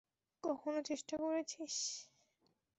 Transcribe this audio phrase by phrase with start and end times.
[0.43, 1.75] কখনো চেষ্টা করেছিস?